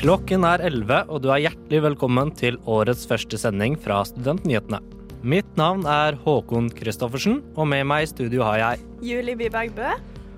[0.00, 4.78] Klokken er 11, og du er hjertelig velkommen til årets første sending fra Studentnyhetene.
[5.20, 9.90] Mitt navn er Håkon Christoffersen, og med meg i studio har jeg Julie Biberg Bø.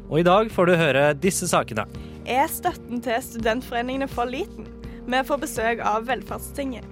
[0.08, 1.84] Og i dag får du høre disse sakene.
[2.26, 4.66] Er støtten til studentforeningene for liten?
[5.06, 6.82] Vi får besøk av Velferdstinget.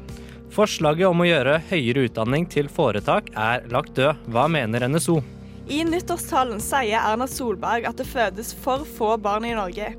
[0.55, 4.31] Forslaget om å gjøre høyere utdanning til foretak er lagt død.
[4.31, 5.19] Hva mener NSO?
[5.67, 9.91] I nyttårstalen sier Erna Solberg at det fødes for få barn i Norge.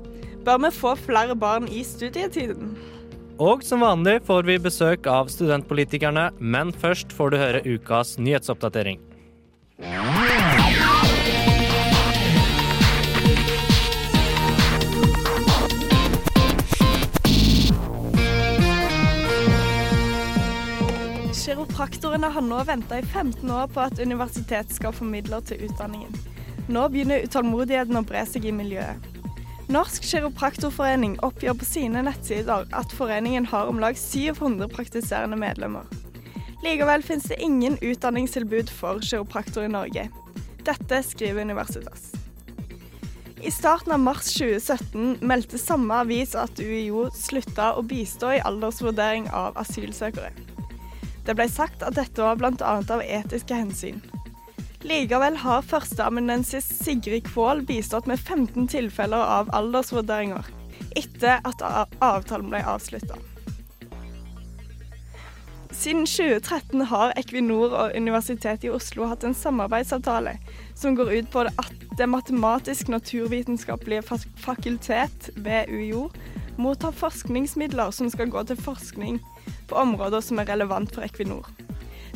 [0.42, 2.74] Bør vi få flere barn i studietiden?
[3.38, 8.98] Og som vanlig får vi besøk av studentpolitikerne, men først får du høre ukas nyhetsoppdatering.
[21.42, 26.14] Kiropraktorene har nå venta i 15 år på at universitetet skal få midler til utdanningen.
[26.66, 29.11] Nå begynner utålmodigheten å bre seg i miljøet.
[29.72, 35.86] Norsk kiropraktorforening oppgir på sine nettsider at foreningen har om lag 700 praktiserende medlemmer.
[36.60, 40.10] Likevel finnes det ingen utdanningstilbud for kiropraktor i Norge.
[40.66, 42.10] Dette skriver Universitas.
[43.40, 49.30] I starten av mars 2017 meldte samme avis at UiO slutta å bistå i aldersvurdering
[49.32, 50.34] av asylsøkere.
[51.24, 52.76] Det ble sagt at dette var bl.a.
[52.82, 54.04] av etiske hensyn.
[54.82, 60.48] Likevel har førsteamanuensis Sigrid Kvål bistått med 15 tilfeller av aldersvurderinger
[60.98, 61.62] etter at
[62.02, 63.18] avtalen ble avslutta.
[65.72, 70.34] Siden 2013 har Equinor og Universitetet i Oslo hatt en samarbeidsavtale
[70.78, 74.02] som går ut på at Det matematisk-naturvitenskapelige
[74.40, 76.06] fakultet ved UiO
[76.56, 79.18] mottar forskningsmidler som skal gå til forskning
[79.68, 81.44] på områder som er relevant for Equinor.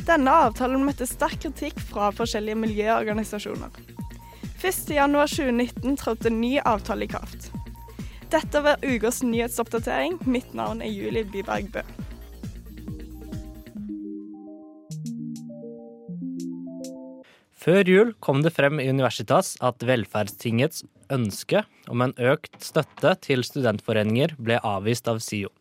[0.07, 3.73] Denne avtalen møtte sterk kritikk fra forskjellige miljøorganisasjoner.
[4.63, 7.49] 1.1.2019 trådte ny avtale i kraft.
[8.31, 10.15] Dette var ukas nyhetsoppdatering.
[10.23, 11.83] Mitt navn er Julie Byberg Bø.
[17.67, 23.43] Før jul kom det frem i Universitas at Velferdstingets ønske om en økt støtte til
[23.43, 25.51] studentforeninger ble avvist av SIO.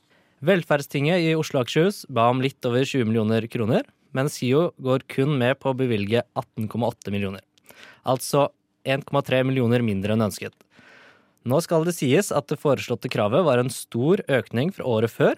[0.47, 3.83] Velferdstinget i Oslo og Akershus ba om litt over 20 millioner kroner,
[4.17, 7.45] men SIO går kun med på å bevilge 18,8 millioner.
[8.09, 8.49] Altså
[8.87, 10.55] 1,3 millioner mindre enn ønsket.
[11.47, 15.37] Nå skal det sies at det foreslåtte kravet var en stor økning fra året før,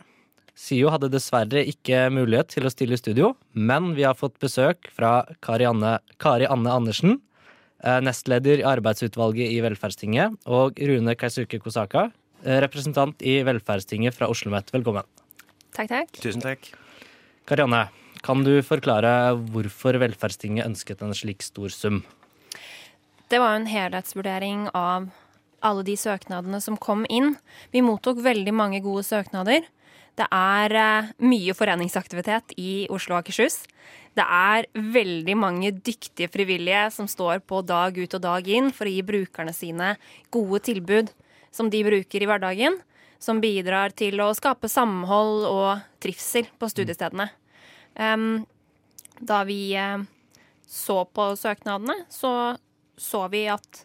[0.59, 4.89] SIO hadde dessverre ikke mulighet til å stille i studio, men vi har fått besøk
[4.91, 7.21] fra Kari Anne, Kari Anne Andersen,
[8.03, 12.09] nestleder i arbeidsutvalget i Velferdstinget, og Rune Kaisuke Kosaka,
[12.43, 14.75] representant i Velferdstinget fra Oslo OsloMet.
[14.75, 15.07] Velkommen.
[15.77, 16.11] Takk, takk.
[16.19, 16.73] Tusen takk.
[17.47, 17.85] Kari Anne,
[18.25, 22.03] kan du forklare hvorfor Velferdstinget ønsket en slik stor sum?
[23.29, 25.11] Det var jo en helhetsvurdering av
[25.65, 27.35] alle de søknadene som kom inn.
[27.75, 29.67] Vi mottok veldig mange gode søknader.
[30.19, 33.63] Det er eh, mye foreningsaktivitet i Oslo og Akershus.
[34.19, 38.89] Det er veldig mange dyktige frivillige som står på dag ut og dag inn for
[38.89, 39.93] å gi brukerne sine
[40.35, 41.13] gode tilbud
[41.55, 42.81] som de bruker i hverdagen.
[43.23, 47.29] Som bidrar til å skape samhold og trivsel på studiestedene.
[47.99, 49.99] Da vi eh,
[50.69, 52.57] så på søknadene, så
[52.99, 53.85] så vi at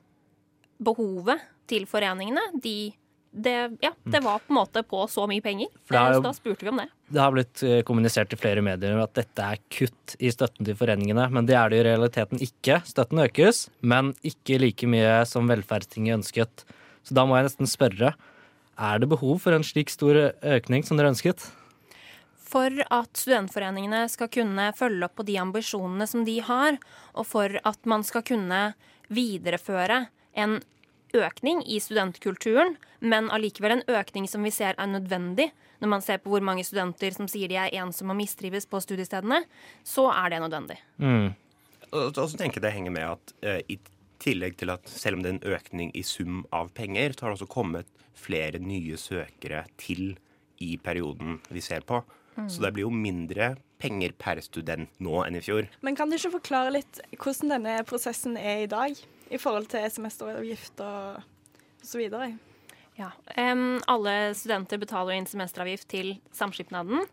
[0.81, 2.93] behovet til foreningene, de
[3.33, 5.71] det, ja, det var på en måte på så mye penger.
[5.89, 6.85] Jo, så da spurte vi om det.
[7.09, 10.77] Det har blitt eh, kommunisert i flere medier at dette er kutt i støtten til
[10.77, 12.83] foreningene, men det er det i realiteten ikke.
[12.85, 16.65] Støtten økes, men ikke like mye som Velferdstinget ønsket.
[17.01, 18.13] Så da må jeg nesten spørre,
[18.77, 21.41] er det behov for en slik stor økning som dere ønsket?
[22.53, 26.77] For at studentforeningene skal kunne følge opp på de ambisjonene som de har,
[27.17, 28.61] og for at man skal kunne
[29.13, 30.05] videreføre
[30.37, 30.59] en
[31.13, 35.49] økning i studentkulturen, men allikevel en økning som vi ser er nødvendig
[35.83, 38.79] når man ser på hvor mange studenter som sier de er ensomme og mistrives på
[38.79, 39.41] studiestedene,
[39.83, 40.77] så er det nødvendig.
[40.95, 41.33] Mm.
[41.91, 43.77] Og så tenker jeg det henger med at uh, i
[44.23, 47.33] tillegg til at selv om det er en økning i sum av penger, så har
[47.33, 50.13] det også kommet flere nye søkere til
[50.63, 51.99] i perioden vi ser på.
[52.35, 52.49] Mm.
[52.49, 53.53] Så det blir jo mindre
[53.83, 55.67] penger per student nå enn i fjor.
[55.85, 58.97] Men kan du ikke forklare litt hvordan denne prosessen er i dag?
[59.33, 61.21] i forhold til semesteravgift og
[61.83, 62.33] så videre?
[62.97, 63.09] Ja.
[63.37, 67.05] Um, alle studenter betaler inn semesteravgift til samskipnaden.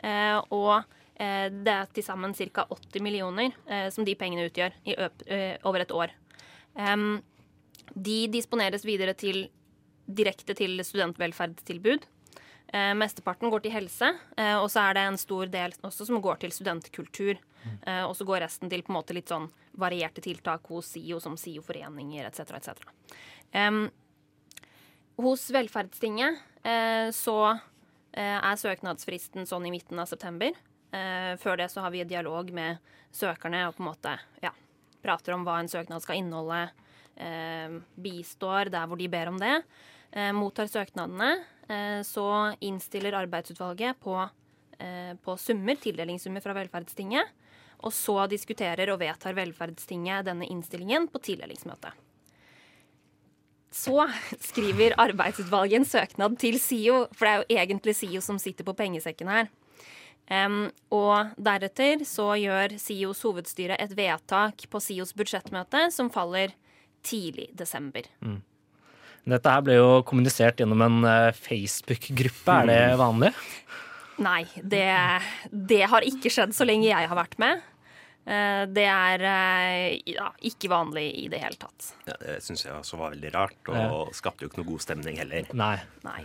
[0.00, 2.66] Uh, og uh, det er til sammen ca.
[2.70, 5.26] 80 millioner uh, som de pengene utgjør i øp,
[5.68, 6.14] over et år.
[6.76, 7.20] Um,
[7.94, 9.46] de disponeres videre til,
[10.06, 12.08] direkte til studentvelferdstilbud.
[12.74, 16.22] Eh, mesteparten går til helse, eh, og så er det en stor del også som
[16.22, 17.38] går til studentkultur.
[17.86, 19.48] Eh, og så går resten til på en måte litt sånn
[19.78, 22.58] varierte tiltak hos SIO, som SIO-foreninger etc.
[22.58, 23.90] etc.
[25.16, 27.38] Hos Velferdstinget eh, så
[28.12, 30.52] eh, er søknadsfristen sånn i midten av september.
[30.92, 32.82] Eh, før det så har vi dialog med
[33.16, 34.12] søkerne og på en måte
[34.44, 34.52] ja,
[35.04, 36.66] prater om hva en søknad skal inneholde.
[37.16, 39.54] Eh, bistår der hvor de ber om det.
[40.12, 41.44] Eh, mottar søknadene.
[41.68, 44.28] Eh, så innstiller arbeidsutvalget på,
[44.78, 47.26] eh, på summer, tildelingssummer fra Velferdstinget.
[47.78, 51.92] Og så diskuterer og vedtar Velferdstinget denne innstillingen på tildelingsmøtet.
[53.70, 54.08] Så
[54.40, 58.76] skriver arbeidsutvalget en søknad til SIO, for det er jo egentlig SIO som sitter på
[58.76, 59.48] pengesekken her.
[60.30, 66.56] Um, og deretter så gjør SIOs hovedstyre et vedtak på SIOs budsjettmøte som faller
[67.06, 68.08] tidlig desember.
[69.26, 72.58] Dette her ble jo kommunisert gjennom en eh, Facebook-gruppe.
[72.62, 73.32] Er det vanlig?
[74.22, 74.84] Nei, det,
[75.50, 77.64] det har ikke skjedd så lenge jeg har vært med.
[78.26, 81.90] Eh, Det er eh, ja, ikke vanlig i det hele tatt.
[82.06, 83.90] Ja, det syns jeg også var veldig rart, og Ja.
[84.16, 85.50] skapte jo ikke noe god stemning heller.
[85.52, 85.76] Nei.
[86.06, 86.22] Nei.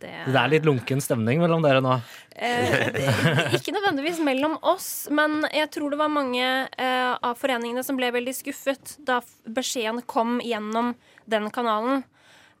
[0.00, 1.98] Det, Det er litt lunken stemning mellom dere nå.
[2.32, 6.46] Eh, det- ikke nødvendigvis mellom oss, men jeg tror det var mange
[6.78, 10.94] eh, av foreningene som ble veldig skuffet da beskjeden kom gjennom
[11.28, 12.04] den kanalen.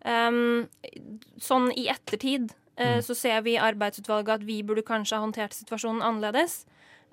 [0.06, 0.68] Um,
[1.42, 5.56] sånn i ettertid eh, så ser vi i arbeidsutvalget at vi burde kanskje ha håndtert
[5.56, 6.60] situasjonen annerledes.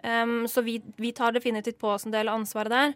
[0.03, 2.93] Um, så vi, vi tar definitivt på oss en del av ansvaret der.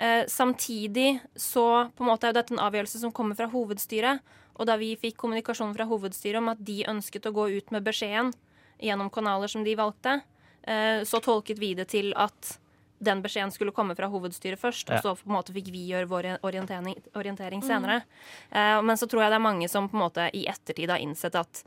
[0.00, 4.34] Uh, samtidig så på en måte er jo dette en avgjørelse som kommer fra hovedstyret.
[4.56, 7.84] Og da vi fikk kommunikasjon fra hovedstyret om at de ønsket å gå ut med
[7.86, 8.32] beskjeden
[8.82, 10.18] gjennom kanaler som de valgte,
[10.66, 12.56] uh, så tolket vi det til at
[12.98, 14.96] den beskjeden skulle komme fra hovedstyret først, Ja.
[14.96, 18.02] og så på en måte fikk vi gjøre vår orientering, orientering senere.
[18.50, 20.98] Eh, men så tror jeg det er mange som på en måte i ettertid har
[20.98, 21.64] innsett at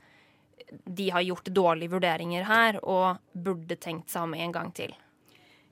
[0.86, 4.94] de har gjort dårlige vurderinger her, og burde tenkt seg om en gang til.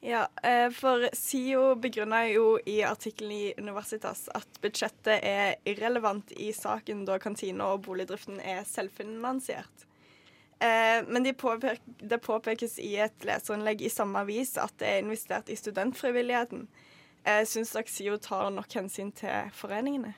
[0.02, 6.52] Ja, eh, for SIO begrunna jo i artikkelen i Universitas at budsjettet er irrelevant i
[6.54, 9.87] saken da kantina og boligdriften er selvfinansiert.
[10.60, 15.04] Eh, Men de påpek det påpekes i et leserinnlegg i samme avis at det er
[15.04, 16.68] investert i studentfrivilligheten.
[17.24, 20.16] Eh, Syns dere SIO tar nok hensyn til foreningene?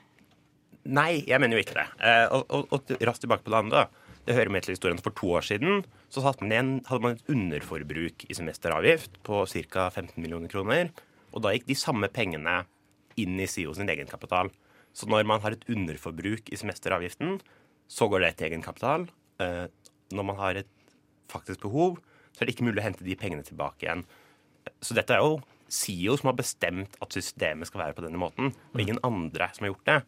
[0.88, 1.88] Nei, jeg mener jo ikke det.
[2.00, 3.84] Eh, og, og, og raskt tilbake på det andre.
[4.24, 5.00] Det hører med til historien.
[5.02, 9.88] For to år siden så hadde man et underforbruk i semesteravgift på ca.
[9.90, 10.90] 15 millioner kroner.
[11.34, 12.62] Og da gikk de samme pengene
[13.20, 14.48] inn i SIO sin egenkapital.
[14.96, 17.40] Så når man har et underforbruk i semesteravgiften,
[17.90, 19.08] så går det til egenkapital.
[19.42, 19.66] Eh,
[20.14, 20.70] når man har et
[21.30, 21.98] faktisk behov,
[22.32, 24.04] så er det ikke mulig å hente de pengene tilbake igjen.
[24.82, 25.40] Så dette er jo
[25.70, 29.66] SIO som har bestemt at systemet skal være på denne måten, og ingen andre som
[29.66, 29.98] har gjort det.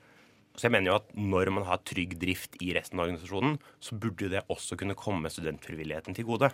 [0.59, 3.97] Så jeg mener jo at når man har trygg drift i resten av organisasjonen, så
[3.97, 6.51] burde det også kunne komme studentfrivilligheten til gode.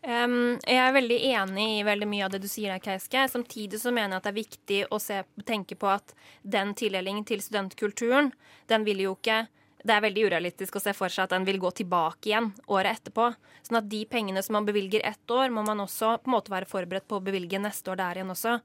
[0.00, 3.26] Um, jeg er veldig enig i veldig mye av det du sier der, Keiske.
[3.32, 5.18] Samtidig så mener jeg at det er viktig å se,
[5.48, 6.14] tenke på at
[6.46, 8.30] den tildelingen til studentkulturen,
[8.70, 9.42] den vil jo ikke
[9.84, 12.98] det er veldig urealistisk å se for seg at den vil gå tilbake igjen året
[12.98, 13.30] etterpå.
[13.66, 16.52] Sånn at de pengene som man bevilger ett år, må man også på en måte
[16.52, 18.56] være forberedt på å bevilge neste år der igjen også.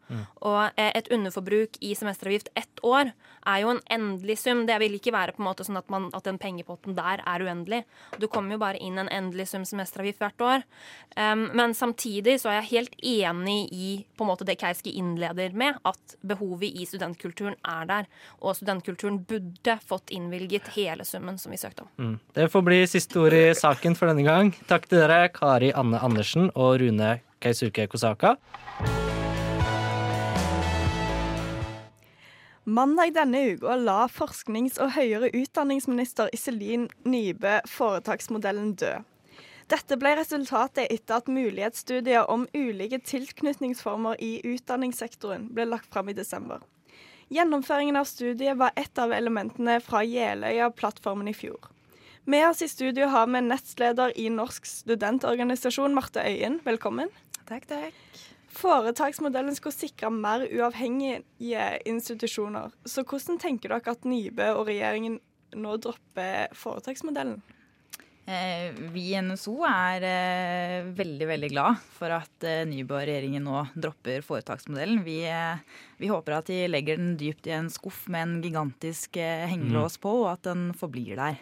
[0.47, 3.11] Og eh, et underforbruk i semesteravgift ett år
[3.45, 4.65] er jo en endelig sum.
[4.67, 7.45] Det vil ikke være på en måte sånn at, man, at den pengepotten der er
[7.45, 7.83] uendelig.
[8.19, 10.65] Du kommer jo bare inn en endelig sum semesteravgift hvert år.
[11.15, 15.55] Um, men samtidig så er jeg helt enig i på en måte det Keiski innleder
[15.57, 18.09] med, at behovet i studentkulturen er der.
[18.41, 22.19] Og studentkulturen burde fått innvilget hele summen som vi søkte om.
[22.35, 24.51] Det får bli siste ord i saken for denne gang.
[24.69, 28.35] Takk til dere, Kari Anne Andersen og Rune Keisuke Kosaka.
[32.65, 38.95] Mandag denne uka la forsknings- og høyere utdanningsminister Iselin Nybø foretaksmodellen dø.
[39.69, 46.17] Dette ble resultatet etter at mulighetsstudier om ulike tilknytningsformer i utdanningssektoren ble lagt fram i
[46.17, 46.65] desember.
[47.33, 51.71] Gjennomføringen av studiet var et av elementene fra Jeløya-plattformen i fjor.
[52.29, 56.59] Med oss i studio har vi nestleder i Norsk studentorganisasjon, Marte Øyen.
[56.65, 57.09] Velkommen.
[57.49, 58.21] Takk, takk.
[58.55, 62.71] Foretaksmodellen skulle sikre mer uavhengige institusjoner.
[62.85, 65.19] Så hvordan tenker dere at Nybø og regjeringen
[65.57, 67.41] nå dropper foretaksmodellen?
[68.25, 75.03] Eh, vi i NSO er eh, veldig veldig glad for at Nyborg-regjeringen nå dropper foretaksmodellen.
[75.05, 75.59] Vi, eh,
[76.01, 79.99] vi håper at de legger den dypt i en skuff med en gigantisk eh, hengelås
[80.01, 81.37] på, og at den forblir der.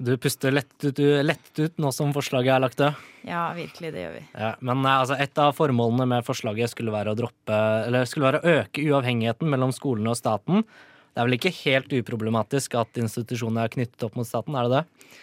[0.00, 3.00] Du puster lett ut, lett ut nå som forslaget er lagt død.
[3.28, 4.22] Ja, virkelig, det gjør vi.
[4.32, 8.30] Ja, men eh, altså, et av formålene med forslaget skulle være å droppe Eller skulle
[8.30, 10.64] være å øke uavhengigheten mellom skolene og staten.
[10.64, 14.78] Det er vel ikke helt uproblematisk at institusjonene er knyttet opp mot staten, er det
[14.78, 15.20] det?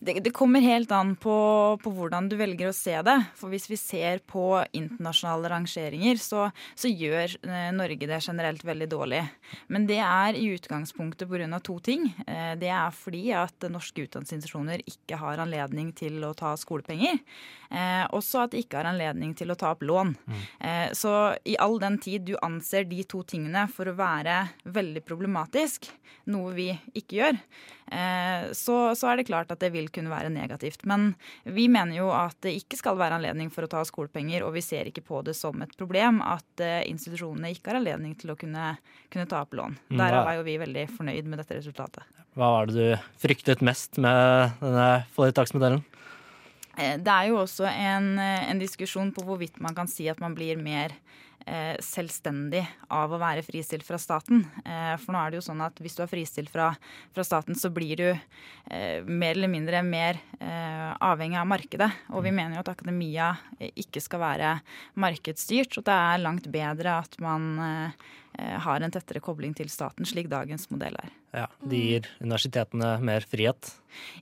[0.00, 1.34] Det, det, kommer helt an på,
[1.82, 3.16] på, hvordan du velger å se det.
[3.36, 8.88] For hvis vi ser på internasjonale rangeringer, så, så gjør eh, Norge det generelt veldig
[8.88, 9.20] dårlig.
[9.68, 11.60] Men det er i utgangspunktet pga.
[11.60, 12.08] to ting.
[12.26, 17.20] Eh, det er fordi at norske utdanningsinstitusjoner ikke har anledning til å ta skolepenger.
[17.68, 20.14] Eh, også at de ikke har anledning til å ta opp lån.
[20.16, 20.40] Mm.
[20.64, 25.04] Eh, så i all den tid du anser de to tingene for å være veldig
[25.04, 25.92] problematisk,
[26.30, 27.38] noe vi ikke gjør,
[27.90, 30.84] så, så, er det klart at det vil kunne være negativt.
[30.88, 31.10] Men
[31.44, 34.62] vi mener jo at det ikke skal være anledning for å ta skolepenger, og vi
[34.64, 38.38] ser ikke på det som et problem at eh, institusjonene ikke har anledning til å
[38.38, 38.74] kunne,
[39.12, 39.78] kunne ta opp lån.
[39.90, 42.06] Mm, Derav er jo vi veldig fornøyd med dette resultatet.
[42.38, 45.82] Hva var det du fryktet mest med denne foretaksmodellen?
[46.78, 50.38] Eh, det er jo også en, en diskusjon på hvorvidt man kan si at man
[50.38, 51.29] blir mer Eh,
[51.84, 54.44] selvstendig av å være fristilt fra staten.
[54.64, 56.70] Eh, for nå er det jo sånn at hvis du er fristilt fra,
[57.14, 61.88] fra staten, så blir du eh, mer eller mindre mer avhengig av markedet.
[62.16, 64.54] Og vi mener jo at akademia ikke skal være
[65.00, 67.60] markedsstyrt, og det er langt bedre at man
[68.40, 71.12] har en tettere kobling til staten, slik dagens modell er.
[71.42, 73.72] Ja, Det gir universitetene mer frihet?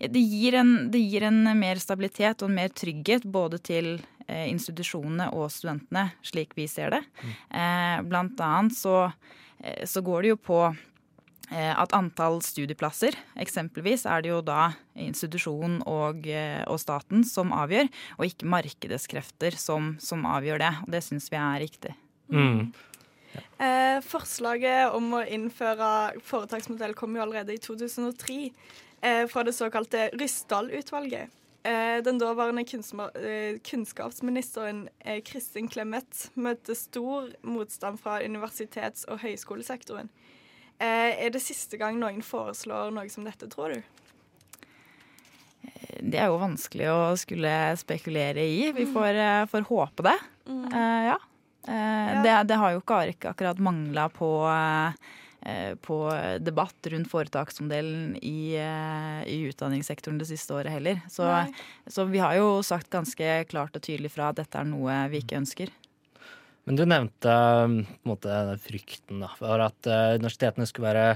[0.01, 4.18] Det gir, en, det gir en mer stabilitet og en mer trygghet både til Eh,
[4.29, 7.03] institusjonene og studentene, slik vi ser det.
[7.23, 8.09] Mm.
[8.11, 9.11] Blant annet så,
[9.63, 10.61] eh, så går det jo på
[11.49, 14.67] at antall studieplasser, eksempelvis, er det jo da
[15.01, 16.27] institusjonen og,
[16.69, 20.75] og staten som avgjør, og ikke markedskrefter som, som avgjør det.
[20.85, 21.95] Og det syns vi er riktig.
[22.29, 22.69] Mm.
[23.33, 23.43] Ja.
[23.65, 28.39] Eh, forslaget om å innføre foretaksmodell kom jo allerede i 2003
[29.03, 31.35] eh, fra det såkalte Ryssdal-utvalget.
[31.67, 40.11] Eh, den daværende eh, kunnskapsministeren eh, Kristin Clemet møtte stor motstand fra universitets- og høyskolesektoren.
[40.79, 43.81] Er det siste gang noen foreslår noe som dette, tror du?
[45.99, 47.51] Det er jo vanskelig å skulle
[47.81, 48.69] spekulere i.
[48.77, 49.19] Vi får,
[49.51, 50.15] får håpe det.
[50.47, 50.61] Mm.
[50.71, 51.17] Uh, ja.
[51.67, 52.37] Uh, det.
[52.47, 52.61] det.
[52.63, 55.28] har jo ikke akkurat mangla på uh, Eh,
[55.85, 55.97] på
[56.45, 61.03] debatt rundt foretaksmodellen i, eh, i, utdanningssektoren det siste året heller.
[61.13, 61.27] Så,
[61.87, 65.23] så, vi har jo sagt ganske klart og tydelig fra at dette er noe vi
[65.23, 65.73] ikke ønsker.
[66.69, 71.13] Men du nevnte på en måte, frykten da, for at universitetene skulle være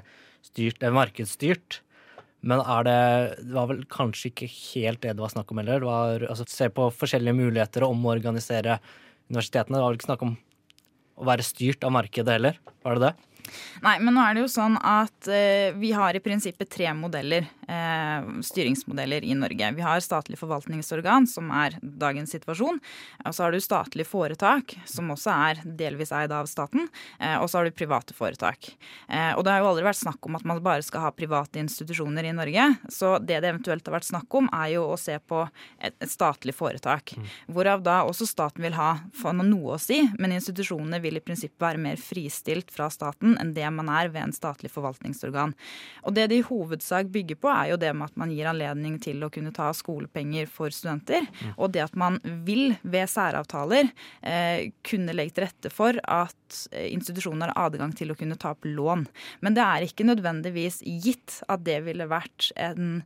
[0.47, 1.83] styrt, markedsstyrt.
[2.43, 3.01] Men er det,
[3.47, 5.83] det var vel kanskje ikke helt det det var snakk om heller?
[5.83, 8.81] Det var, altså, se på forskjellige muligheter å omorganisere
[9.31, 9.77] universitetene.
[9.77, 10.33] Det var vel ikke snakk om
[11.23, 12.59] å være styrt av markedet heller?
[12.83, 13.13] Var det det?
[13.83, 17.47] Nei, men nå er det jo sånn at eh, vi har i prinsippet tre modeller,
[17.67, 19.73] eh, styringsmodeller i Norge.
[19.77, 22.81] Vi har statlig forvaltningsorgan, som er dagens situasjon.
[23.27, 26.89] Og så har du statlig foretak, som også er delvis eid av staten.
[27.19, 28.73] Eh, og så har du private foretak.
[29.09, 31.61] Eh, og det har jo aldri vært snakk om at man bare skal ha private
[31.63, 32.69] institusjoner i Norge.
[32.93, 35.43] Så det det eventuelt har vært snakk om, er jo å se på
[35.79, 37.15] et, et statlig foretak.
[37.17, 37.29] Mm.
[37.57, 38.95] Hvorav da også staten vil ha
[39.43, 43.69] noe å si, men institusjonene vil i prinsippet være mer fristilt fra staten enn det
[43.75, 45.55] man er ved en statlig forvaltningsorgan.
[46.03, 48.99] Og Det det i hovedsak bygger på, er jo det med at man gir anledning
[49.03, 51.27] til å kunne ta skolepenger for studenter.
[51.41, 51.55] Mm.
[51.57, 53.91] Og det at man vil ved særavtaler
[54.23, 58.55] eh, kunne legge til rette for at eh, institusjoner har adgang til å kunne ta
[58.55, 59.07] opp lån.
[59.41, 63.03] Men det er ikke nødvendigvis gitt at det ville vært en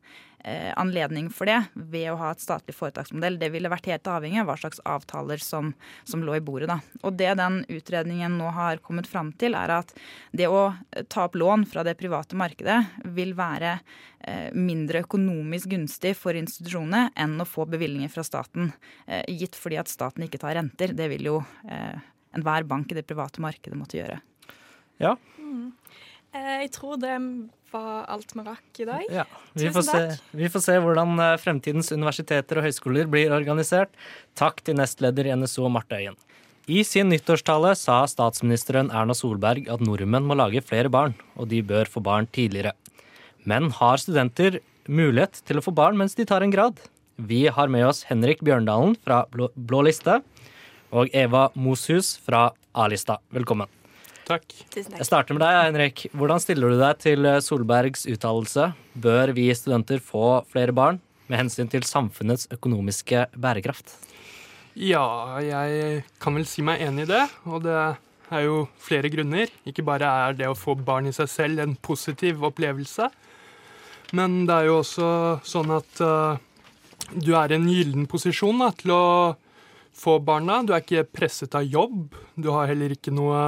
[0.47, 3.39] anledning for det ved å ha et statlig foretaksmodell.
[3.41, 5.73] Det ville vært helt avhengig av hva slags avtaler som,
[6.07, 6.69] som lå i bordet.
[6.71, 6.77] Da.
[7.03, 9.91] Og det den utredningen nå har kommet fram til, er at
[10.37, 10.69] det å
[11.11, 12.79] ta opp lån fra det private markedet
[13.17, 18.71] vil være eh, mindre økonomisk gunstig for institusjonene enn å få bevilgninger fra staten,
[19.11, 20.95] eh, gitt fordi at staten ikke tar renter.
[20.95, 24.21] Det vil jo enhver bank i det private markedet måtte gjøre.
[25.03, 25.17] Ja.
[25.41, 25.73] Mm.
[26.37, 27.15] Jeg tror det
[27.73, 29.05] var alt vi rakk i dag.
[29.13, 30.03] Ja, vi, får se,
[30.37, 33.93] vi, får se, hvordan eh, fremtidens universiteter og høyskoler blir organisert.
[34.39, 36.19] Takk til nestleder i NSO Marte Øyen.
[36.67, 41.61] I sin nyttårstale sa statsministeren Erna Solberg at nordmenn må lage flere barn, og de
[41.63, 42.75] bør få barn tidligere.
[43.47, 44.59] Men har studenter
[44.91, 46.81] mulighet til å få barn mens de tar en grad?
[47.17, 50.19] Vi har med oss Henrik Bjørndalen fra Blå, Blå liste
[50.91, 53.21] og Eva Moshus fra A-lista.
[53.31, 53.71] Velkommen.
[54.27, 54.47] Takk.
[54.75, 54.99] Tusen takk.
[54.99, 56.07] Jeg starter med deg, Henrik.
[56.17, 58.73] Hvordan stiller du deg til Solbergs uttalelse?
[58.99, 60.99] Bør vi studenter få flere barn
[61.31, 63.95] med hensyn til samfunnets økonomiske bærekraft?
[64.77, 67.23] Ja, jeg kan vel si meg enig i det.
[67.47, 67.79] Og det
[68.35, 69.51] er jo flere grunner.
[69.69, 73.11] Ikke bare er det å få barn i seg selv en positiv opplevelse,
[74.13, 75.07] Men det er jo også
[75.43, 76.39] sånn at uh,
[77.11, 79.07] du er i en gyllen posisjon da, til å
[79.97, 80.61] få barna.
[80.63, 82.15] Du er ikke presset av jobb.
[82.37, 83.41] Du har heller ikke noe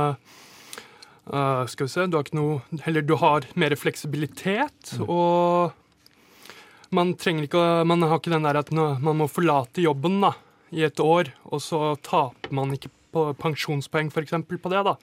[1.32, 4.96] eh, Skal vi se Du har ikke noe Eller du har mer fleksibilitet.
[5.04, 5.74] Og
[6.94, 10.34] man trenger ikke å Man har ikke den der at man må forlate jobben da,
[10.72, 14.34] i et år, og så taper man ikke på pensjonspoeng f.eks.
[14.48, 14.94] på det, da.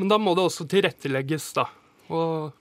[0.00, 1.66] Men da må det også tilrettelegges, da.
[2.08, 2.52] Og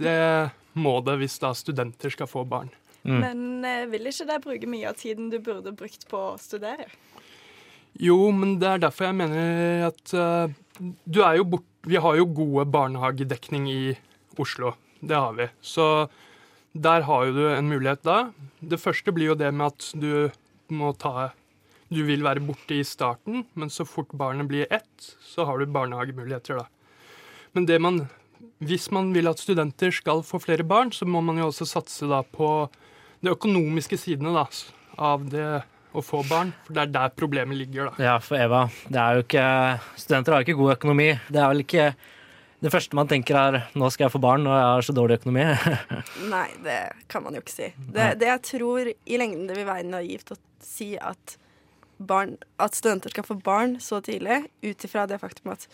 [0.00, 2.72] det må det hvis da studenter skal få barn.
[3.04, 3.20] Mm.
[3.20, 6.88] Men eh, vil ikke det bruke mye av tiden du burde brukt på å studere?
[8.00, 10.50] Jo, men det er derfor jeg mener at uh,
[11.06, 13.96] du er jo bort, Vi har jo gode barnehagedekning i
[14.40, 14.72] Oslo.
[15.04, 15.48] Det har vi.
[15.60, 16.08] Så
[16.72, 18.30] der har jo du en mulighet da.
[18.64, 20.30] Det første blir jo det med at du
[20.72, 21.32] må ta
[21.92, 25.66] Du vil være borte i starten, men så fort barnet blir ett, så har du
[25.66, 26.64] barnehagemuligheter, da.
[27.52, 28.08] Men det man
[28.58, 32.06] Hvis man vil at studenter skal få flere barn, så må man jo også satse
[32.06, 32.70] da på
[33.20, 34.46] de økonomiske sidene da,
[34.98, 35.64] av det
[35.94, 36.50] å få barn.
[36.66, 38.04] For det er der problemet ligger, da.
[38.08, 39.46] Ja, for Eva, det er jo ikke
[40.00, 41.08] Studenter har jo ikke god økonomi.
[41.28, 41.86] Det er vel ikke
[42.64, 45.18] det første man tenker er 'nå skal jeg få barn', og jeg har så dårlig
[45.20, 45.44] økonomi.
[46.34, 46.78] Nei, det
[47.12, 47.72] kan man jo ikke si.
[47.76, 51.36] Det, det jeg tror i lengden det vil være naivt å si at,
[51.98, 55.68] barn, at studenter skal få barn så tidlig, ut ifra det faktum at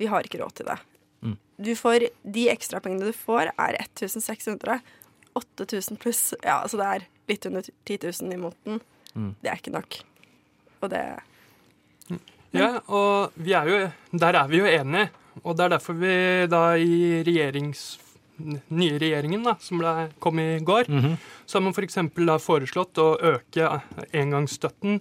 [0.00, 0.78] vi har ikke råd til det.
[1.20, 1.36] Mm.
[1.60, 4.80] Du får, de ekstrapengene du får, er 1600.
[5.36, 8.80] 8000 pluss Ja, altså det er litt under 10 000 i måneden.
[9.14, 9.34] Mm.
[9.42, 9.98] Det er ikke nok.
[10.82, 11.02] Og det
[12.52, 13.76] Ja, og vi er jo,
[14.18, 15.10] der er vi jo enige.
[15.44, 16.14] Og det er derfor vi
[16.50, 17.98] da i regjerings,
[18.40, 21.16] nye regjeringen da, som ble, kom i går, Mhm.
[21.46, 21.94] så har man f.eks.
[22.26, 25.00] da foreslått å øke engangsstøtten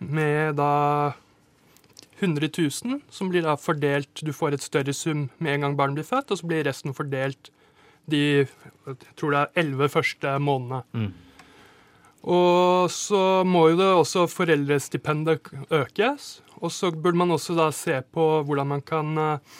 [0.00, 1.12] med da
[2.22, 2.48] 100
[2.84, 6.04] 000, som blir da fordelt Du får et større sum med en gang barnet blir
[6.08, 7.50] født, og så blir resten fordelt
[8.08, 8.46] de
[8.86, 10.82] jeg tror det er 11 første månedene.
[10.94, 11.12] Mm.
[12.28, 16.40] Og så må jo det også foreldrestipendet økes.
[16.60, 19.58] Og så burde man også da se på hvordan man kan eh,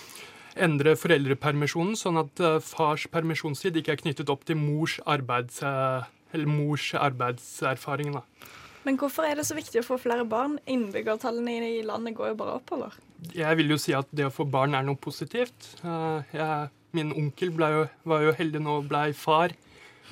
[0.60, 6.10] endre foreldrepermisjonen, sånn at eh, fars permisjonstid ikke er knyttet opp til mors, arbeids, eh,
[6.34, 8.12] eller mors arbeidserfaring.
[8.18, 8.50] Da.
[8.84, 10.58] Men hvorfor er det så viktig å få flere barn?
[10.68, 13.00] Innbyggertallene i landet går jo bare oppover.
[13.36, 15.74] Jeg vil jo si at det å få barn er noe positivt.
[15.84, 19.52] Jeg, min onkel jo, var jo heldig nå og blei far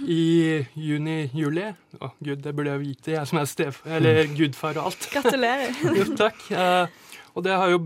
[0.04, 1.68] i juni-juli.
[1.98, 3.80] Å gud, det burde jeg vite, jeg som er stef...
[3.86, 5.08] Eller gudfar og alt.
[5.12, 5.74] Gratulerer.
[5.98, 6.42] Jo, takk.
[6.52, 7.82] Eh, og det har jo,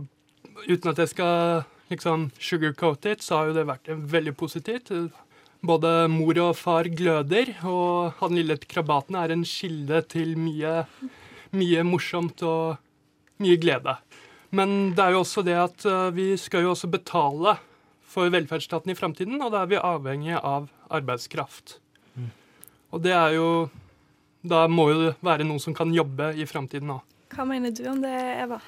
[0.66, 4.92] uten at jeg skal liksom sugarcoat it, så har jo det vært veldig positivt.
[5.62, 10.82] Både mor og far gløder, og han lille krabaten er en kilde til mye,
[11.54, 12.80] mye morsomt og
[13.42, 13.96] mye glede.
[14.52, 17.56] Men det er jo også det at eh, vi skal jo også betale
[18.12, 21.78] for velferdsstaten i framtiden, og da er vi avhengig av arbeidskraft.
[22.92, 23.48] Og det er jo
[24.42, 27.02] Da må jo det være noen som kan jobbe i framtiden òg.
[27.32, 28.10] Hva mener du om det,
[28.42, 28.58] Eva?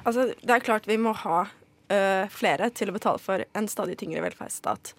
[0.00, 1.98] Altså, det er klart vi må ha ø,
[2.32, 4.94] flere til å betale for en stadig tyngre velferdsstat.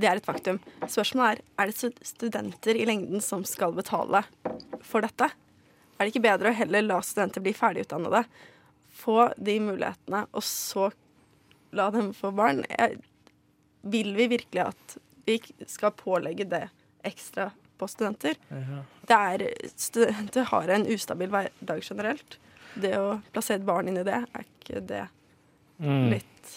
[0.00, 0.62] Det er et faktum.
[0.80, 4.24] Spørsmålet er er det studenter i lengden som skal betale
[4.80, 5.28] for dette.
[5.28, 8.24] Er det ikke bedre å heller la studenter bli ferdigutdannede,
[8.96, 10.88] få de mulighetene, og så
[11.76, 12.64] la dem få barn?
[12.72, 12.96] Jeg,
[13.84, 14.96] vil vi virkelig at
[15.28, 15.36] vi
[15.68, 16.64] skal pålegge det
[17.04, 18.36] ekstra på studenter?
[19.08, 19.46] Det er,
[19.80, 22.36] studenter har en ustabil hverdag generelt.
[22.76, 25.06] Det å plassere et barn inn i det, er ikke det
[25.80, 26.10] Mm.
[26.12, 26.56] litt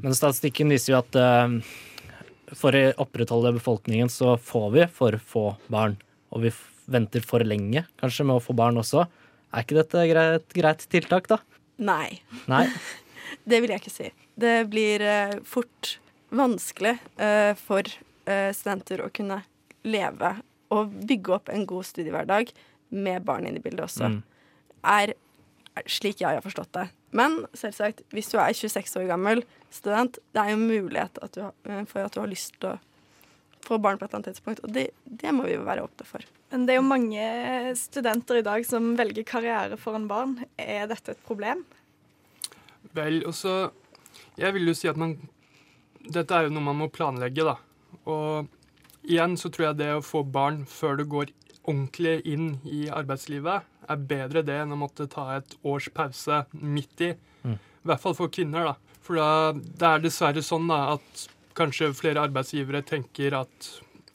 [0.00, 1.50] Men statistikken viser jo at uh,
[2.56, 5.98] for å opprettholde befolkningen så får vi for få barn.
[6.32, 6.52] Og vi
[6.90, 9.04] venter for lenge kanskje med å få barn også.
[9.50, 11.40] Er ikke dette et greit tiltak, da?
[11.82, 12.64] Nei, Nei?
[13.50, 14.08] det vil jeg ikke si.
[14.40, 15.98] Det blir uh, fort
[16.30, 17.84] vanskelig uh, for
[18.54, 19.40] studenter å kunne
[19.82, 20.28] leve
[20.70, 22.52] og bygge opp en god studiehverdag
[22.90, 24.10] med barn inne i bildet også.
[24.10, 24.20] Mm.
[24.90, 25.14] Er,
[25.76, 26.88] er slik jeg har forstått det.
[27.16, 29.42] Men selvsagt, hvis du er 26 år gammel
[29.74, 32.78] student, det er jo mulighet at du, eh, for at du har lyst til å
[33.66, 34.62] få barn på et eller annet tidspunkt.
[34.64, 36.26] Og det, det må vi jo være åpne for.
[36.50, 37.26] Men det er jo mange
[37.78, 40.38] studenter i dag som velger karriere foran barn.
[40.58, 41.64] Er dette et problem?
[42.96, 43.70] Vel, og så
[44.40, 45.12] Jeg vil jo si at man
[46.00, 47.58] Dette er jo noe man må planlegge, da.
[48.08, 48.48] Og
[49.10, 53.66] igjen så tror jeg det å få barn før du går ordentlig inn i arbeidslivet,
[53.90, 57.10] er bedre det enn å måtte ta et års pause midt i.
[57.44, 57.58] Mm.
[57.58, 58.96] I hvert fall for kvinner, da.
[59.04, 63.70] For da, det er dessverre sånn da, at kanskje flere arbeidsgivere tenker at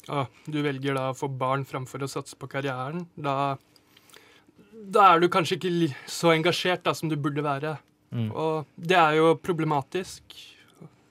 [0.09, 3.05] å, du velger da å få barn framfor å satse på karrieren.
[3.15, 3.55] Da,
[4.71, 7.75] da er du kanskje ikke så engasjert da, som du burde være.
[8.15, 8.29] Mm.
[8.31, 10.37] Og det er jo problematisk,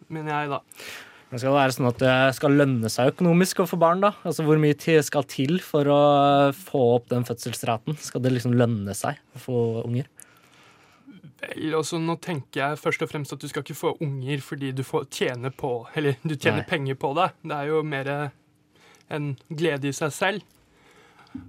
[0.09, 0.63] mener jeg, da.
[1.35, 4.13] Det skal være sånn at det skal lønne seg økonomisk å få barn, da.
[4.23, 6.03] Altså hvor mye tid skal til for å
[6.55, 7.97] få opp den fødselsraten?
[7.99, 10.07] Skal det liksom lønne seg å få unger?
[11.43, 14.71] Vel, altså Nå tenker jeg først og fremst at du skal ikke få unger fordi
[14.79, 16.69] du får tjene på Eller du tjener Nei.
[16.71, 17.29] penger på det.
[17.43, 18.13] Det er jo mer
[19.13, 20.51] en glede i seg selv.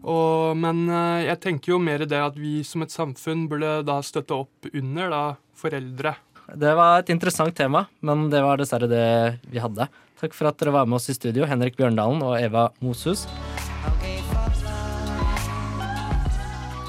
[0.02, 4.00] Og, men eh, jeg tenker jo mer det at vi som et samfunn burde da
[4.02, 5.26] støtte opp under da
[5.62, 6.16] foreldre.
[6.54, 9.06] Det var et interessant tema, men det var dessverre det
[9.50, 9.88] vi hadde.
[10.22, 13.26] Takk for at dere var med oss i studio, Henrik Bjørndalen og Eva Moshus.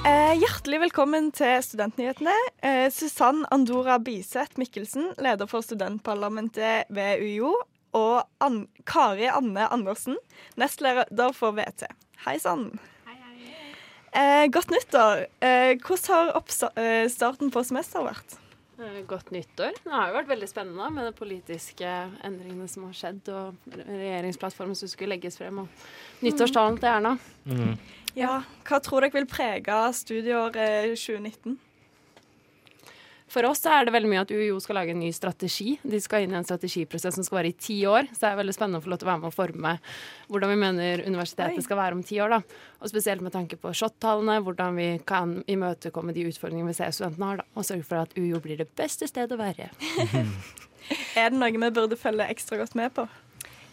[0.06, 2.36] Eh, hjertelig velkommen til Studentnyhetene.
[2.62, 7.56] Eh, Susann Andora Biseth Mikkelsen, leder for studentparlamentet ved UiO,
[7.96, 10.20] og An Kari Anne Andersen,
[10.60, 11.88] nestleder for VT.
[12.28, 12.68] Hei sann.
[14.12, 15.26] Eh, godt nyttår.
[15.40, 18.42] Eh, hvordan har starten på semesteret vært?
[18.78, 19.76] Eh, Godt nyttår.
[19.84, 21.92] Det har jo vært veldig spennende med de politiske
[22.26, 25.68] endringene som har skjedd, og regjeringsplattformen som skulle legges frem, og
[26.26, 27.14] nyttårstalen til Erna.
[27.48, 27.78] Mm.
[28.16, 31.58] Ja, Hva tror dere vil prege studieåret 2019?
[33.26, 35.72] For oss så er det veldig mye at UiO skal lage en ny strategi.
[35.82, 38.06] De skal inn i en strategiprosess som skal vare i ti år.
[38.12, 39.72] Så det er veldig spennende å få lov til å være med og forme
[40.30, 41.66] hvordan vi mener universitetet Oi.
[41.66, 42.36] skal være om ti år.
[42.36, 42.62] da.
[42.78, 47.32] Og spesielt med tanke på SHoT-tallene, hvordan vi kan imøtekomme de utfordringene vi ser studentene
[47.32, 47.42] har.
[47.42, 47.48] da.
[47.58, 49.72] Og sørge for at UiO blir det beste stedet å være.
[51.18, 53.08] Er det noe vi burde følge ekstra godt med på?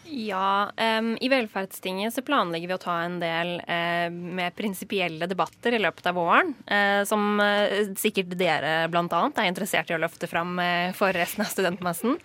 [0.06, 5.76] Ja, um, i Velferdstinget så planlegger vi å ta en del uh, med prinsipielle debatter
[5.76, 9.04] i løpet av våren, Uh, som uh, sikkert dere bl.a.
[9.08, 12.16] er interessert i å løfte fram eh, for resten av studentmassen.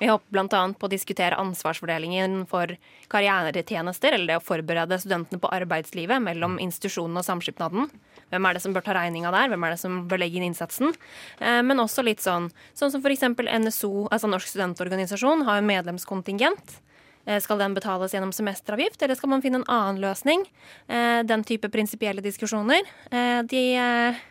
[0.00, 0.62] Vi håper bl.a.
[0.78, 2.74] på å diskutere ansvarsfordelingen for
[3.12, 7.90] karrieretjenester, eller det å forberede studentene på arbeidslivet mellom institusjonen og samskipnaden.
[8.32, 9.52] Hvem er det som bør ta regninga der?
[9.52, 10.94] Hvem er det som bør legge inn innsatsen?
[11.40, 13.28] Eh, men også litt sånn, sånn som f.eks.
[13.36, 16.80] NSO, altså Norsk studentorganisasjon, har en medlemskontingent.
[17.26, 20.46] Eh, Skal den betales gjennom semesteravgift, eller skal man finne en annen løsning?
[20.88, 24.24] Eh, Den type prinsipielle diskusjoner eh, de eh,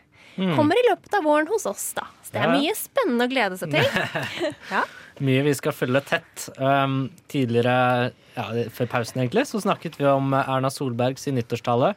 [0.55, 2.07] kommer i løpet av våren hos oss, da.
[2.23, 4.51] Så det er mye spennende å glede seg til.
[5.23, 6.49] Mye vi skal følge tett.
[6.59, 11.93] Um, tidligere, ja, før pausen egentlig, så snakket vi om Erna Solbergs nyttårstale,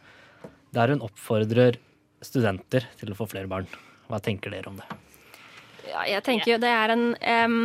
[0.76, 1.80] der hun oppfordrer
[2.22, 3.66] studenter til å få flere barn.
[4.06, 4.86] Hva tenker dere om det?
[5.88, 7.58] Ja, jeg tenker jo det er en em,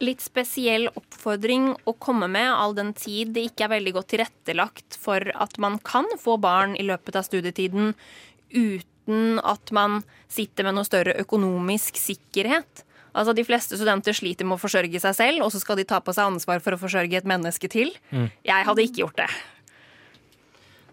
[0.00, 4.96] litt spesiell oppfordring å komme med, all den tid det ikke er veldig godt tilrettelagt
[5.00, 7.92] for at man kan få barn i løpet av studietiden
[8.50, 12.84] uten at man sitter med noe større økonomisk sikkerhet.
[13.12, 15.98] Altså De fleste studenter sliter med å forsørge seg selv, og så skal de ta
[16.00, 17.90] på seg ansvar for å forsørge et menneske til.
[18.46, 19.30] Jeg hadde ikke gjort det.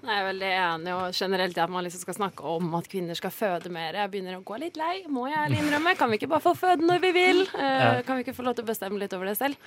[0.08, 2.86] Nei, Jeg er veldig enig og generelt i at man liksom skal snakke om at
[2.88, 3.98] kvinner skal føde mer.
[4.00, 5.94] Jeg begynner å gå litt lei, må jeg ærlig innrømme.
[6.00, 7.42] Kan vi ikke bare få føde når vi vil?
[7.52, 9.60] Uh, Kan vi ikke få lov til å bestemme litt over det selv?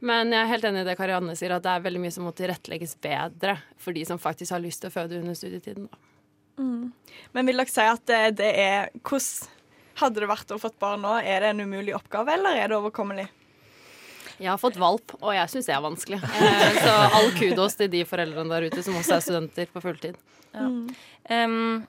[0.00, 2.24] Men jeg er helt enig i det Karianne sier, at det er veldig mye som
[2.24, 5.90] må tilrettelegges bedre for de som faktisk har lyst til å føde under studietiden.
[6.56, 6.88] Mm.
[7.36, 9.60] Men vil dere si at det, det er Hvordan
[10.00, 11.18] hadde det vært å fått barn nå?
[11.20, 13.28] Er det en umulig oppgave, eller er det overkommelig?
[14.40, 16.18] Jeg har fått valp, og jeg syns det er vanskelig.
[16.22, 20.16] Eh, så all kudos til de foreldrene der ute som også er studenter på fulltid.
[21.32, 21.86] Em,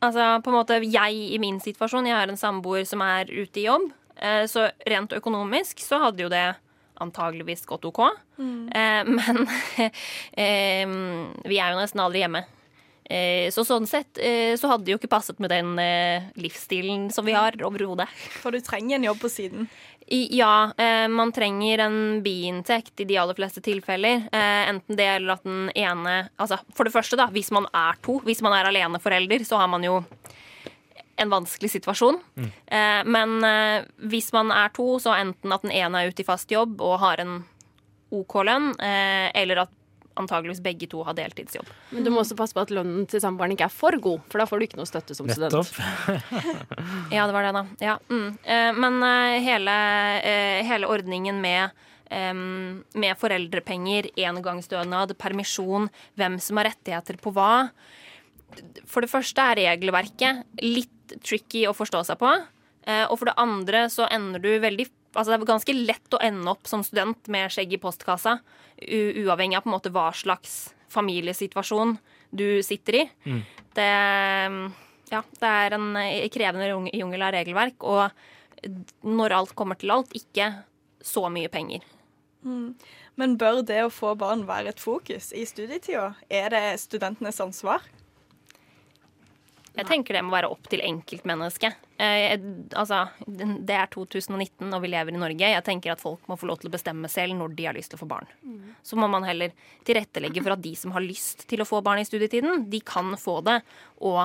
[0.00, 3.60] altså, på en måte, jeg i min situasjon, jeg har en samboer som er ute
[3.60, 3.90] i jobb.
[4.16, 6.54] eh, så rent økonomisk så hadde jo det
[7.00, 8.00] antageligvis gått OK.
[8.72, 9.42] Eh, men
[11.50, 12.44] vi er jo nesten aldri hjemme.
[13.10, 17.08] Eh, så sånn sett eh, så hadde det jo ikke passet med den eh, livsstilen
[17.14, 18.08] som vi har overhodet.
[18.42, 19.68] For du trenger en jobb på siden.
[20.10, 24.28] I- Ja, eh, man trenger en biinntekt i de aller fleste tilfeller.
[24.32, 27.94] Eh, enten det eller at den ene Altså, for det første, da, hvis man er
[28.02, 30.04] to, hvis man er aleneforelder, så har man jo
[31.18, 32.18] en vanskelig situasjon.
[32.36, 32.50] Mm.
[33.08, 36.78] men hvis man er to, så enten at den ene er ute i fast jobb
[36.84, 37.38] og har en
[38.12, 39.72] OK lønn, eh, eller at
[40.20, 41.68] antageligvis begge to har deltidsjobb.
[41.94, 44.42] Men du må også passe på at lønnen til samboeren ikke er for god, for
[44.42, 45.72] da får du ikke noe støtte som student.
[47.14, 47.64] Ja, det var det, da.
[47.82, 48.28] Ja, mm.
[48.44, 49.74] eh, men eh, hele,
[50.22, 57.72] eh, hele ordningen med med foreldrepenger, engangsstønad, permisjon, hvem som har rettigheter på hva.
[58.86, 62.30] For det første er regelverket litt tricky å forstå seg på.
[62.86, 66.22] eh, Og for det andre så ender du veldig Altså det er ganske lett å
[66.22, 68.38] ende opp som student med skjegg i postkassa,
[68.76, 71.96] u uavhengig av på en måte hva slags familiesituasjon
[72.36, 73.04] du sitter i.
[73.76, 73.90] Det,
[75.12, 80.14] ja, det er en eh, krevende jungel av regelverk, og når alt kommer til alt,
[80.16, 80.50] ikke
[81.04, 81.84] så mye penger.
[83.16, 86.12] Men bør det å få barn være et fokus i studietida?
[86.28, 87.84] Er det studentenes ansvar?
[89.76, 91.76] Jeg tenker det må være opp til enkeltmennesket.
[92.00, 92.32] Eh,
[92.76, 95.50] altså, det er 2019 og vi lever i Norge.
[95.52, 97.92] Jeg tenker at folk må få lov til å bestemme selv når de har lyst
[97.92, 98.30] til å få barn.
[98.86, 99.52] Så må man heller
[99.84, 103.12] tilrettelegge for at de som har lyst til å få barn i studietiden, de kan
[103.20, 103.60] få det.
[104.00, 104.24] Og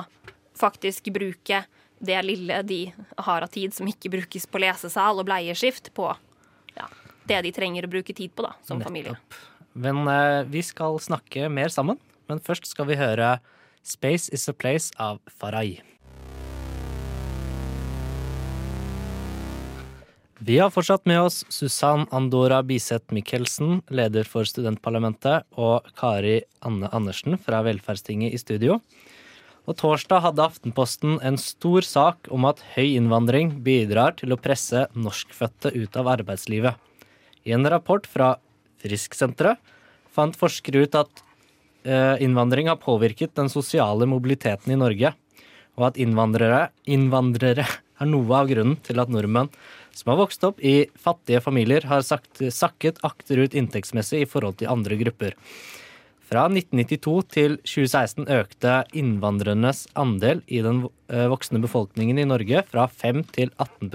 [0.58, 1.64] faktisk bruke
[2.02, 2.82] det lille de
[3.28, 6.08] har av tid som ikke brukes på lesesal og bleieskift, på
[6.74, 6.88] ja,
[7.28, 9.14] det de trenger å bruke tid på da, som familie.
[9.72, 12.00] Men eh, vi skal snakke mer sammen.
[12.30, 13.36] Men først skal vi høre
[13.82, 15.82] Space Is A Place av Farai.
[20.42, 26.90] Vi har fortsatt med oss Susann Andora Biseth Michelsen, leder for studentparlamentet, og Kari Anne
[26.90, 28.80] Andersen fra Velferdstinget i studio.
[29.70, 34.88] Og torsdag hadde Aftenposten en stor sak om at høy innvandring bidrar til å presse
[34.98, 36.74] norskfødte ut av arbeidslivet.
[37.46, 38.34] I en rapport fra
[38.82, 39.62] Frisksenteret
[40.10, 41.22] fant forskere ut at
[41.84, 45.12] innvandring har påvirket den sosiale mobiliteten i Norge,
[45.78, 47.66] og at innvandrere, innvandrere
[48.02, 49.50] er noe av grunnen til at nordmenn
[49.96, 54.72] som har vokst opp i fattige familier, har sagt, sakket akterut inntektsmessig i forhold til
[54.72, 55.36] andre grupper.
[56.32, 62.86] Fra 1992 til 2016 økte innvandrernes andel i den eh, voksne befolkningen i Norge fra
[62.88, 63.92] 5 til 18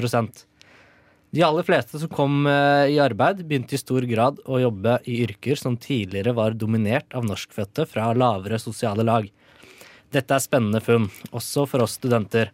[1.35, 5.19] De aller fleste som kom eh, i arbeid, begynte i stor grad å jobbe i
[5.25, 9.27] yrker som tidligere var dominert av norskfødte fra lavere sosiale lag.
[10.13, 12.53] Dette er spennende funn, også for oss studenter.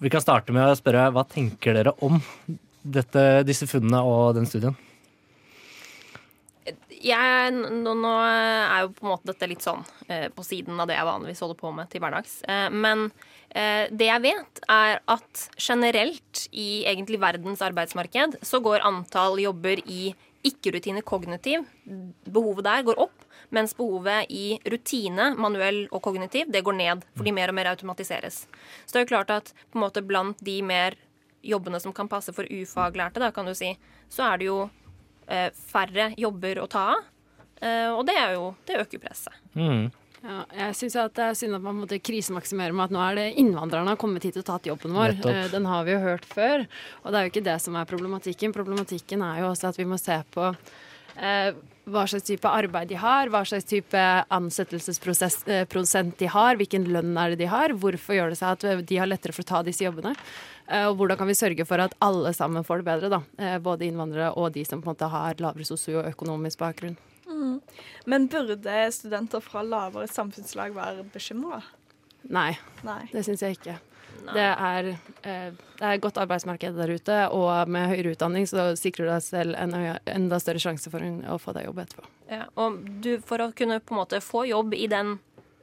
[0.00, 2.16] Vi kan starte med å spørre hva tenker dere om
[2.80, 4.76] dette, disse funnene og den studien?
[7.00, 10.90] Jeg, nå, nå er jo på en måte dette litt sånn eh, på siden av
[10.90, 12.40] det jeg vanligvis holder på med til hverdags.
[12.44, 13.06] Eh, men
[13.48, 19.82] eh, det jeg vet, er at generelt i egentlig verdens arbeidsmarked så går antall jobber
[19.86, 20.12] i
[20.46, 21.66] ikke-rutine kognitiv,
[22.24, 27.34] behovet der går opp, mens behovet i rutine, manuell og kognitiv, det går ned, fordi
[27.36, 28.44] mer og mer automatiseres.
[28.86, 30.96] Så det er jo klart at på en måte blant de mer
[31.44, 33.74] jobbene som kan passe for ufaglærte, da, kan du si,
[34.12, 34.60] så er det jo
[35.70, 37.08] færre jobber å ta av.
[37.60, 39.36] Eh, og det, er jo, det øker presset.
[39.54, 39.90] Mm.
[40.20, 43.26] Ja, jeg syns det er synd at man måtte krisemaksimere med at nå er det
[43.40, 45.14] innvandrerne har kommet hit og tatt jobben vår.
[45.16, 45.32] Nettopp.
[45.32, 46.66] Eh, Den har vi jo hørt før.
[47.04, 48.52] Og det er jo ikke det som er problematikken.
[48.56, 51.52] Problematikken er jo også at vi må se på eh,
[51.88, 57.32] hva slags type arbeid de har, hva slags type ansettelsesprosent de har, hvilken lønn er
[57.32, 59.84] det de har, hvorfor gjør det seg at de har lettere for å ta disse
[59.84, 60.14] jobbene,
[60.68, 63.22] eh, og hvordan kan vi sørge for at alle sammen får det bedre, da.
[63.38, 66.98] Eh, Både innvandrere og de som på en måte har lavere sosioøkonomisk bakgrunn.
[68.10, 71.62] Men burde studenter fra lavere samfunnslag være bekymra?
[72.28, 73.04] Nei, Nei.
[73.12, 73.78] det syns jeg ikke.
[74.30, 74.88] Det er,
[75.26, 79.24] eh, det er godt arbeidsmarked der ute, og med høyere utdanning så sikrer du deg
[79.24, 79.74] selv en
[80.06, 82.06] enda større sjanse for å få deg jobb etterpå.
[82.30, 85.16] Ja, og du, for å kunne på en måte få jobb i den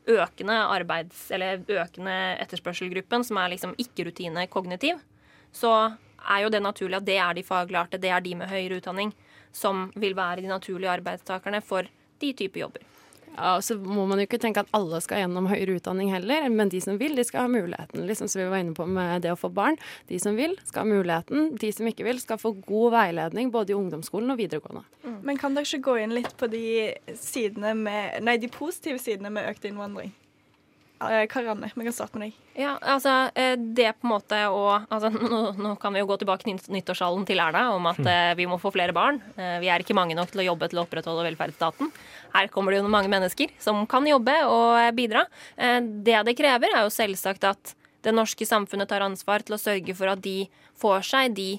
[0.07, 4.99] økende arbeids- eller økende etterspørselgruppen, som er liksom ikke-rutine kognitiv,
[5.51, 5.73] så
[6.27, 9.13] er jo det naturlig at det er de faglærte, det er de med høyere utdanning,
[9.55, 11.87] som vil være de naturlige arbeidstakerne for
[12.19, 12.83] de typer jobber.
[13.35, 16.47] Ja, og så må man jo ikke tenke at alle skal gjennom høyere utdanning heller,
[16.53, 18.05] men de som vil, de skal ha muligheten.
[18.09, 19.77] Liksom som vi var inne på med det å få barn.
[20.09, 21.51] De som vil, skal ha muligheten.
[21.61, 24.85] De som ikke vil, skal få god veiledning både i ungdomsskolen og videregående.
[25.27, 26.63] Men kan dere ikke gå inn litt på de,
[27.19, 30.13] sidene med, nei, de positive sidene med økt innvandring?
[30.99, 32.37] Eh, Karianne, vi kan starte med deg.
[32.57, 36.17] Ja, altså eh, det på en måte å altså, nå, nå kan vi jo gå
[36.23, 39.19] tilbake til nytt- nyttårssalen til Erna om at eh, vi må få flere barn.
[39.37, 41.91] Eh, vi er ikke mange nok til å jobbe til å opprettholde velferdsstaten.
[42.33, 45.27] Her kommer det jo mange mennesker som kan jobbe og bidra.
[45.55, 47.75] Eh, det det krever, er jo selvsagt at
[48.07, 50.47] det norske samfunnet tar ansvar til å sørge for at de
[50.81, 51.49] får seg de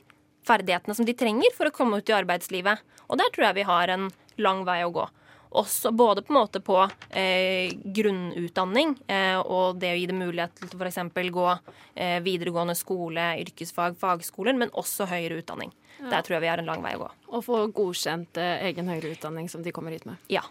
[0.48, 2.82] ferdighetene som de trenger for å komme ut i arbeidslivet.
[3.06, 4.08] Og der tror jeg vi har en
[4.40, 5.06] lang vei å gå.
[5.56, 6.76] Også både på en måte på
[7.10, 11.00] eh, grunnutdanning eh, og det å gi det mulighet til f.eks.
[11.32, 15.72] gå eh, videregående skole, yrkesfag, fagskoler, men også høyere utdanning.
[15.98, 17.10] Der tror jeg vi har en lang vei å gå.
[17.32, 20.20] Og få godkjent eh, egen høyere utdanning som de kommer hit med.
[20.30, 20.44] Ja.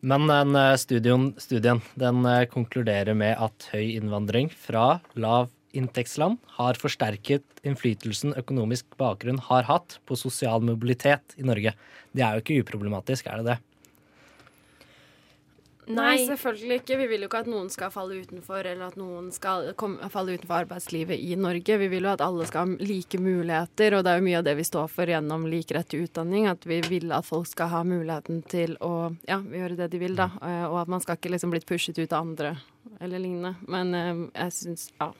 [0.00, 6.40] Men den eh, studien, studien den eh, konkluderer med at høy innvandring fra lav inntektsland
[6.56, 11.74] har forsterket innflytelsen økonomisk bakgrunn har hatt på sosial mobilitet i Norge.
[12.10, 13.58] Det er jo ikke uproblematisk, er det det?
[15.86, 16.96] Nei, selvfølgelig ikke.
[17.00, 20.36] Vi vil jo ikke at noen skal falle utenfor, eller at noen skal komme, falle
[20.36, 21.78] utenfor arbeidslivet i Norge.
[21.80, 24.44] Vi vil jo at alle skal ha like muligheter, og det er jo mye av
[24.46, 26.46] det vi står for gjennom lik rett til utdanning.
[26.52, 30.14] At vi vil at folk skal ha muligheten til å ja, gjøre det de vil,
[30.20, 30.30] da.
[30.42, 32.54] Eh, Og at man skal ikke liksom blitt pushet ut av andre
[33.00, 33.56] eller lignende.
[33.66, 35.10] Men eh, jeg syns ja.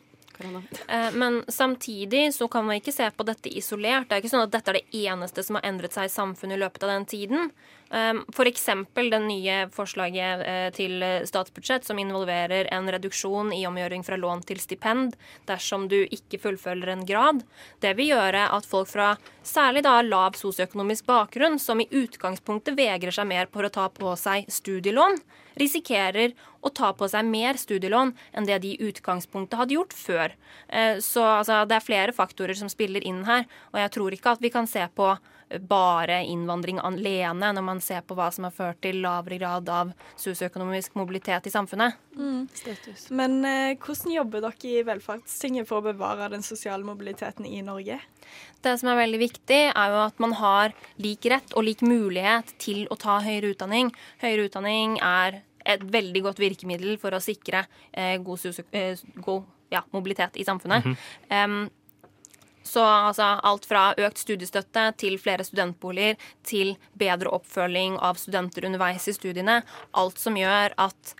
[0.88, 4.08] Eh, Men samtidig så kan man ikke se på dette isolert.
[4.08, 6.56] Det er ikke sånn at dette er det eneste som har endret seg i samfunnet
[6.56, 7.50] i løpet av den tiden.
[7.90, 8.66] Um, F.eks.
[8.94, 14.60] det nye forslaget eh, til statsbudsjett som involverer en reduksjon i omgjøring fra lån til
[14.62, 15.16] stipend
[15.50, 17.42] dersom du ikke fullfølger en grad.
[17.82, 23.14] Det vil gjøre at folk fra særlig da lav sosioøkonomisk bakgrunn, som i utgangspunktet vegrer
[23.14, 25.18] seg mer for å ta på seg studielån,
[25.60, 30.36] risikerer å ta på seg mer studielån enn det de i utgangspunktet hadde gjort før.
[30.68, 34.36] Eh, så altså, det er flere faktorer som spiller inn her, og jeg tror ikke
[34.36, 35.14] at vi kan se på
[35.58, 39.90] bare innvandring alene når man ser på hva som har ført til lavere grad av
[40.20, 41.98] sosioøkonomisk mobilitet i samfunnet.
[42.14, 42.46] Mm.
[43.18, 47.98] Men eh, hvordan jobber dere i Velferdstinget for å bevare den sosiale mobiliteten i Norge?
[48.62, 52.54] Det som er veldig viktig, er jo at man har lik rett og lik mulighet
[52.62, 53.90] til å ta høyere utdanning.
[54.22, 59.82] Høyere utdanning er et veldig godt virkemiddel for å sikre eh, god, eh, god ja,
[59.94, 60.84] mobilitet i samfunnet.
[60.84, 61.44] Mm -hmm.
[61.44, 61.70] um,
[62.62, 69.08] så altså, alt fra økt studiestøtte til flere studentboliger til bedre oppfølging av studenter underveis
[69.08, 69.60] i studiene.
[69.96, 71.14] Alt som gjør at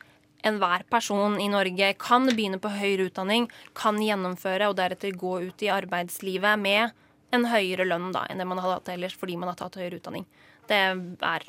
[0.47, 5.65] enhver person i Norge kan begynne på høyere utdanning, kan gjennomføre og deretter gå ut
[5.65, 6.97] i arbeidslivet med
[7.35, 10.01] en høyere lønn da, enn det man hadde hatt ellers fordi man har tatt høyere
[10.01, 10.27] utdanning.
[10.71, 11.47] Det er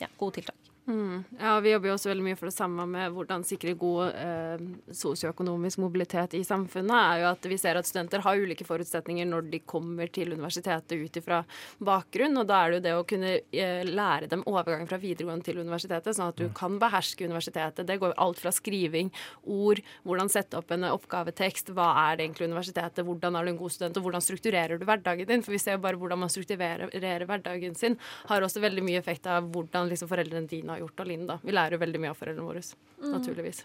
[0.00, 0.63] ja, gode tiltak.
[0.86, 1.24] Mm.
[1.40, 4.64] Ja, Vi jobber jo også veldig mye for det samme med hvordan sikre god eh,
[4.92, 6.92] sosioøkonomisk mobilitet i samfunnet.
[6.92, 10.92] er jo at Vi ser at studenter har ulike forutsetninger når de kommer til universitetet
[10.92, 11.40] ut ifra
[11.80, 12.36] bakgrunn.
[12.36, 15.62] og Da er det jo det å kunne eh, lære dem overgang fra videregående til
[15.62, 17.86] universitetet, sånn at du kan beherske universitetet.
[17.86, 19.10] Det går alt fra skriving,
[19.44, 23.62] ord, hvordan sette opp en oppgavetekst, hva er det egentlig universitetet, hvordan er du en
[23.62, 25.42] god student, og hvordan strukturerer du hverdagen din.
[25.42, 27.96] For vi ser jo bare hvordan man strukturerer hverdagen sin,
[28.28, 31.26] har også veldig mye effekt av hvordan liksom foreldrene dine har gjort, av Linn.
[31.30, 31.38] da.
[31.42, 32.62] Vi lærer jo veldig mye av foreldrene våre,
[33.00, 33.10] mm.
[33.14, 33.64] naturligvis.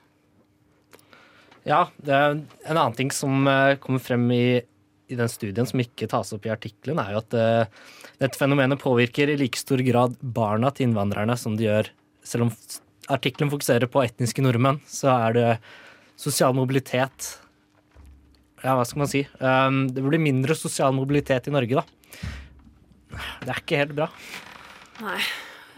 [1.68, 4.62] Ja, det er en annen ting som eh, kommer frem i,
[5.12, 7.90] i den studien som ikke tas opp i artikkelen, er jo at uh,
[8.22, 11.92] dette fenomenet påvirker i like stor grad barna til innvandrerne som det gjør
[12.30, 12.52] Selv om
[13.10, 15.50] artikkelen fokuserer på etniske nordmenn, så er det
[16.20, 17.32] sosial mobilitet
[18.62, 19.24] Ja, hva skal man si?
[19.42, 21.86] Um, det blir mindre sosial mobilitet i Norge, da.
[23.42, 24.10] Det er ikke helt bra.
[25.02, 25.22] Nei.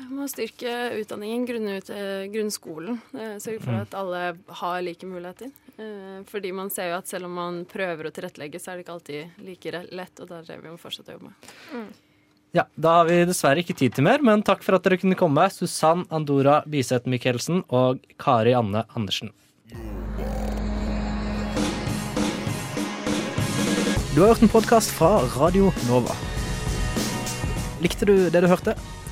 [0.10, 3.00] Må styrke utdanningen, grunnut, eh, grunnskolen.
[3.14, 3.82] Eh, sørge for mm.
[3.82, 4.22] at alle
[4.62, 5.52] har like muligheter.
[5.78, 8.86] Eh, fordi man ser jo at selv om man prøver å tilrettelegge, så er det
[8.86, 11.52] ikke alltid like lett, og da er det vi må fortsette å jobbe med.
[11.74, 11.92] Mm.
[12.52, 15.16] Ja, Da har vi dessverre ikke tid til mer, men takk for at dere kunne
[15.16, 19.32] komme, Susann Andora Biseth Michelsen og Kari Anne Andersen.
[24.12, 26.12] Du har hørt en podkast fra Radio Nova.
[27.80, 28.76] Likte du det du hørte?